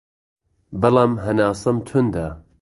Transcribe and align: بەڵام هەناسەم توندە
بەڵام 0.81 1.11
هەناسەم 1.25 1.77
توندە 1.87 2.27